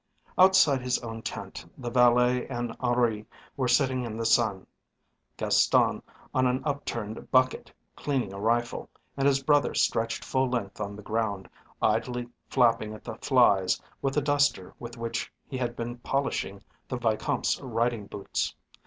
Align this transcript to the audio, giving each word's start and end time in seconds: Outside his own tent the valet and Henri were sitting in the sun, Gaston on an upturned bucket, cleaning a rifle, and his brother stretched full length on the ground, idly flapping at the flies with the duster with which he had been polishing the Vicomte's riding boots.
Outside 0.35 0.81
his 0.81 0.97
own 1.03 1.21
tent 1.21 1.63
the 1.77 1.91
valet 1.91 2.47
and 2.47 2.75
Henri 2.79 3.27
were 3.55 3.67
sitting 3.67 4.03
in 4.03 4.17
the 4.17 4.25
sun, 4.25 4.65
Gaston 5.37 6.01
on 6.33 6.47
an 6.47 6.63
upturned 6.65 7.29
bucket, 7.29 7.71
cleaning 7.95 8.33
a 8.33 8.39
rifle, 8.39 8.89
and 9.15 9.27
his 9.27 9.43
brother 9.43 9.75
stretched 9.75 10.25
full 10.25 10.49
length 10.49 10.81
on 10.81 10.95
the 10.95 11.03
ground, 11.03 11.47
idly 11.83 12.27
flapping 12.49 12.95
at 12.95 13.03
the 13.03 13.13
flies 13.13 13.79
with 14.01 14.15
the 14.15 14.23
duster 14.23 14.73
with 14.79 14.97
which 14.97 15.31
he 15.47 15.55
had 15.59 15.75
been 15.75 15.99
polishing 15.99 16.63
the 16.87 16.97
Vicomte's 16.97 17.61
riding 17.61 18.07
boots. 18.07 18.55